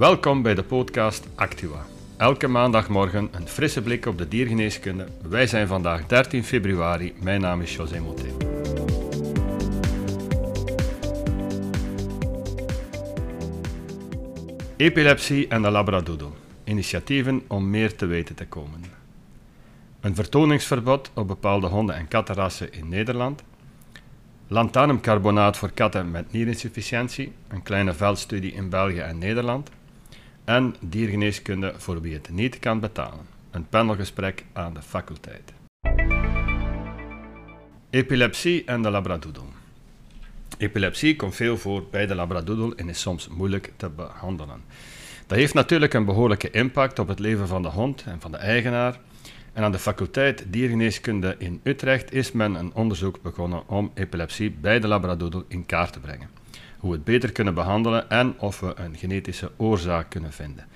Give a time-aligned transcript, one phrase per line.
[0.00, 1.86] Welkom bij de podcast Actua.
[2.16, 5.06] Elke maandagmorgen een frisse blik op de diergeneeskunde.
[5.28, 7.14] Wij zijn vandaag 13 februari.
[7.22, 8.26] Mijn naam is José Moté.
[14.76, 16.28] Epilepsie en de labradoodle.
[16.64, 18.84] Initiatieven om meer te weten te komen.
[20.00, 23.42] Een vertoningsverbod op bepaalde honden- en kattenrassen in Nederland.
[24.46, 27.32] Lantanumcarbonaat voor katten met nierinsufficiëntie.
[27.48, 29.70] Een kleine veldstudie in België en Nederland
[30.44, 33.26] en diergeneeskunde voor wie het niet kan betalen.
[33.50, 35.52] Een panelgesprek aan de faculteit.
[37.90, 39.42] Epilepsie en de labradoodle.
[40.58, 44.62] Epilepsie komt veel voor bij de labradoodle en is soms moeilijk te behandelen.
[45.26, 48.36] Dat heeft natuurlijk een behoorlijke impact op het leven van de hond en van de
[48.36, 48.98] eigenaar.
[49.52, 54.80] En aan de faculteit Diergeneeskunde in Utrecht is men een onderzoek begonnen om epilepsie bij
[54.80, 56.40] de labradoodle in kaart te brengen
[56.80, 60.66] hoe we het beter kunnen behandelen en of we een genetische oorzaak kunnen vinden.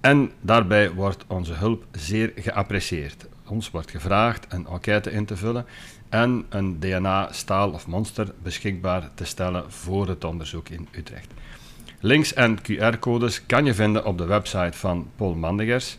[0.00, 3.26] En daarbij wordt onze hulp zeer geapprecieerd.
[3.46, 5.66] Ons wordt gevraagd een enquête in te vullen
[6.08, 11.32] en een DNA-staal of monster beschikbaar te stellen voor het onderzoek in Utrecht.
[12.00, 15.98] Links en QR-codes kan je vinden op de website van Paul Mandigers,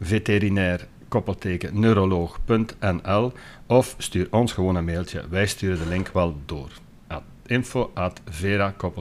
[0.00, 3.32] veterinair koppelteken neuroloog.nl
[3.66, 5.24] of stuur ons gewoon een mailtje.
[5.28, 6.70] Wij sturen de link wel door
[7.48, 8.94] info at vera-icon.be.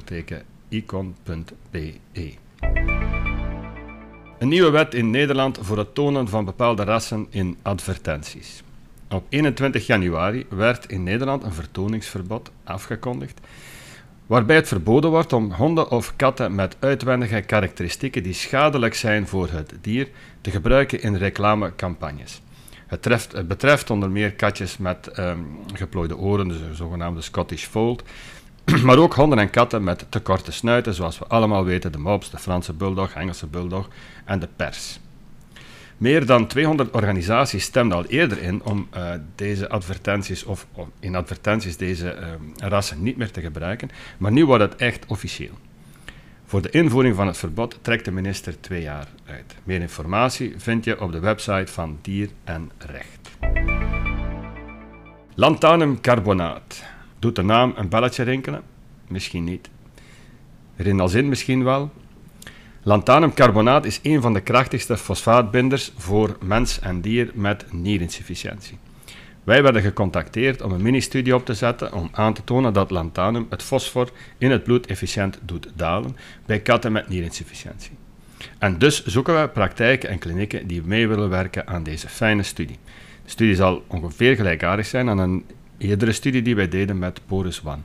[4.39, 8.63] Een nieuwe wet in Nederland voor het tonen van bepaalde rassen in advertenties.
[9.09, 13.39] Op 21 januari werd in Nederland een vertoningsverbod afgekondigd,
[14.25, 19.49] waarbij het verboden wordt om honden of katten met uitwendige karakteristieken die schadelijk zijn voor
[19.49, 20.07] het dier
[20.41, 22.41] te gebruiken in reclamecampagnes.
[22.87, 27.65] Het, treft, het betreft onder meer katjes met um, geplooide oren, dus de zogenaamde Scottish
[27.65, 28.03] Fold,
[28.83, 32.29] maar ook honden en katten met te korte snuiten, zoals we allemaal weten, de mops,
[32.29, 33.87] de Franse bulldog, Engelse bulldog
[34.25, 34.99] en de pers.
[35.97, 40.67] Meer dan 200 organisaties stemden al eerder in om uh, deze advertenties of,
[40.99, 45.53] in advertenties deze uh, rassen niet meer te gebruiken, maar nu wordt het echt officieel.
[46.49, 49.55] Voor de invoering van het verbod trekt de minister twee jaar uit.
[49.63, 53.37] Meer informatie vind je op de website van Dier en Recht.
[55.35, 56.83] Lantanum carbonaat.
[57.19, 58.61] Doet de naam een belletje rinkelen?
[59.07, 59.69] Misschien niet.
[60.75, 61.91] Rinalzin misschien wel.
[62.83, 68.77] Lantanumcarbonaat is een van de krachtigste fosfaatbinders voor mens en dier met nierinsufficiëntie.
[69.47, 73.47] Wij werden gecontacteerd om een mini-studie op te zetten om aan te tonen dat lantanum
[73.49, 76.15] het fosfor in het bloed efficiënt doet dalen
[76.45, 77.91] bij katten met nierinsufficiëntie.
[78.57, 82.77] En dus zoeken we praktijken en klinieken die mee willen werken aan deze fijne studie.
[83.23, 85.45] De studie zal ongeveer gelijkaardig zijn aan een
[85.77, 87.81] eerdere studie die wij deden met Porus One.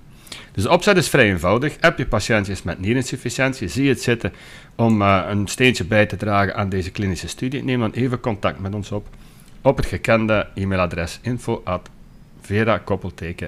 [0.52, 1.76] Dus de opzet is vrij eenvoudig.
[1.80, 4.32] Heb je patiëntjes met nierinsufficiëntie, zie je het zitten
[4.76, 8.60] om uh, een steentje bij te dragen aan deze klinische studie, neem dan even contact
[8.60, 9.08] met ons op
[9.62, 11.90] op het gekende e-mailadres info at
[12.40, 13.44] vera-icon.be.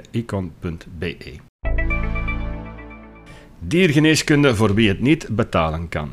[3.59, 6.11] Diergeneeskunde voor wie het niet betalen kan.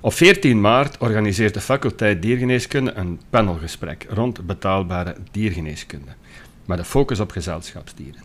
[0.00, 6.10] Op 14 maart organiseert de faculteit Diergeneeskunde een panelgesprek rond betaalbare diergeneeskunde,
[6.64, 8.22] met een focus op gezelschapsdieren.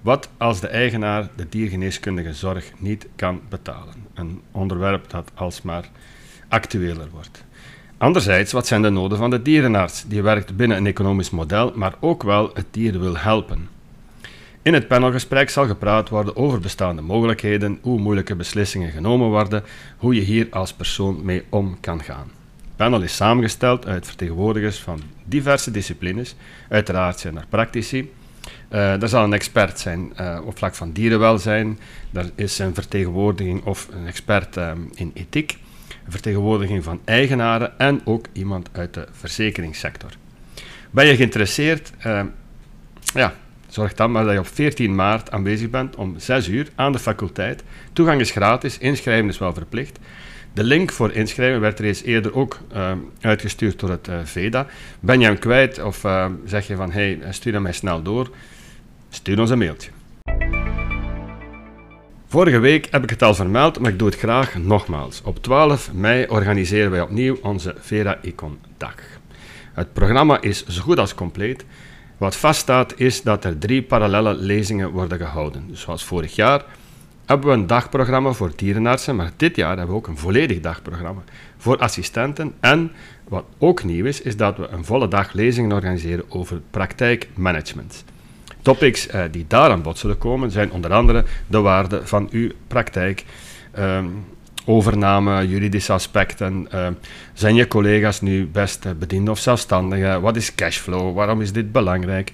[0.00, 3.94] Wat als de eigenaar de diergeneeskundige zorg niet kan betalen?
[4.14, 5.90] Een onderwerp dat alsmaar
[6.48, 7.44] actueler wordt.
[7.98, 10.04] Anderzijds, wat zijn de noden van de dierenarts?
[10.06, 13.68] Die werkt binnen een economisch model, maar ook wel het dier wil helpen.
[14.62, 19.64] In het panelgesprek zal gepraat worden over bestaande mogelijkheden, hoe moeilijke beslissingen genomen worden,
[19.96, 22.30] hoe je hier als persoon mee om kan gaan.
[22.60, 26.34] Het panel is samengesteld uit vertegenwoordigers van diverse disciplines.
[26.68, 28.12] Uiteraard zijn er praktici.
[28.70, 31.78] Uh, er zal een expert zijn uh, op vlak van dierenwelzijn.
[32.12, 35.58] Er is een vertegenwoordiging of een expert uh, in ethiek
[36.08, 40.10] vertegenwoordiging van eigenaren en ook iemand uit de verzekeringssector.
[40.90, 41.92] Ben je geïnteresseerd?
[42.06, 42.22] Uh,
[43.14, 43.34] ja,
[43.68, 46.98] zorg dan maar dat je op 14 maart aanwezig bent om 6 uur aan de
[46.98, 47.62] faculteit.
[47.92, 49.98] Toegang is gratis, inschrijven is wel verplicht.
[50.52, 54.66] De link voor inschrijven werd reeds eerder ook uh, uitgestuurd door het uh, VEDA.
[55.00, 56.04] Ben je hem kwijt of
[56.44, 58.30] zeg je van hey, stuur hem mij snel door?
[59.08, 59.90] Stuur ons een mailtje.
[62.28, 65.22] Vorige week heb ik het al vermeld, maar ik doe het graag nogmaals.
[65.24, 68.94] Op 12 mei organiseren wij opnieuw onze Vera Icon Dag.
[69.72, 71.64] Het programma is zo goed als compleet.
[72.16, 75.70] Wat vaststaat is dat er drie parallele lezingen worden gehouden.
[75.72, 76.64] Zoals vorig jaar
[77.26, 81.22] hebben we een dagprogramma voor dierenartsen, maar dit jaar hebben we ook een volledig dagprogramma
[81.56, 82.54] voor assistenten.
[82.60, 82.92] En
[83.28, 88.04] wat ook nieuw is, is dat we een volle dag lezingen organiseren over praktijkmanagement.
[88.66, 92.50] Topics uh, die daar aan bod zullen komen zijn onder andere de waarde van uw
[92.66, 93.24] praktijk,
[93.78, 94.24] um,
[94.64, 96.68] overname, juridische aspecten.
[96.74, 96.88] Uh,
[97.32, 100.20] zijn je collega's nu best bediend of zelfstandigen?
[100.20, 101.14] Wat is cashflow?
[101.14, 102.32] Waarom is dit belangrijk?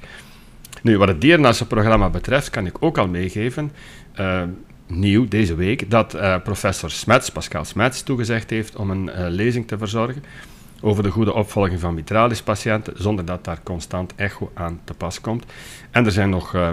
[0.83, 3.73] Nu, wat het dierenartsenprogramma betreft, kan ik ook al meegeven,
[4.21, 4.43] uh,
[4.87, 9.79] nieuw deze week, dat uh, professor Smets, Pascal Smets, toegezegd heeft om een lezing te
[9.79, 10.23] verzorgen
[10.83, 15.45] over de goede opvolging van mitralis-patiënten, zonder dat daar constant echo aan te pas komt.
[15.91, 16.71] En er zijn nog, uh,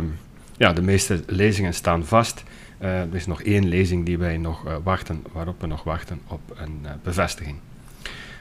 [0.57, 2.44] ja, de meeste lezingen staan vast.
[2.81, 6.21] Uh, er is nog één lezing die wij nog uh, wachten, waarop we nog wachten
[6.27, 7.57] op een bevestiging.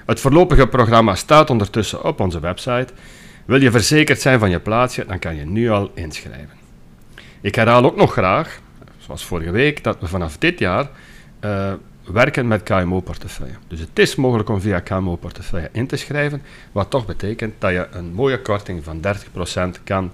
[0.07, 2.93] Het voorlopige programma staat ondertussen op onze website.
[3.45, 6.57] Wil je verzekerd zijn van je plaatsje, dan kan je nu al inschrijven.
[7.41, 8.61] Ik herhaal ook nog graag,
[8.99, 10.89] zoals vorige week, dat we vanaf dit jaar
[12.09, 13.55] werken met KMO-portefeuille.
[13.69, 17.87] Dus het is mogelijk om via KMO-portefeuille in te schrijven, wat toch betekent dat je
[17.91, 19.01] een mooie korting van
[19.79, 20.13] 30% kan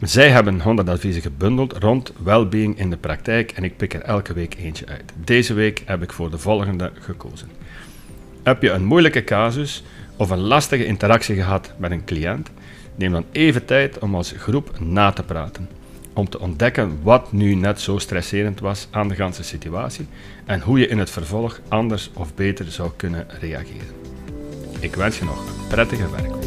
[0.00, 4.32] zij hebben 100 adviezen gebundeld rond well-being in de praktijk en ik pik er elke
[4.32, 5.12] week eentje uit.
[5.24, 7.48] Deze week heb ik voor de volgende gekozen.
[8.42, 9.82] Heb je een moeilijke casus
[10.16, 12.50] of een lastige interactie gehad met een cliënt?
[12.94, 15.68] Neem dan even tijd om als groep na te praten
[16.20, 20.06] om te ontdekken wat nu net zo stresserend was aan de ganse situatie
[20.44, 23.94] en hoe je in het vervolg anders of beter zou kunnen reageren.
[24.80, 26.39] Ik wens je nog prettige werk.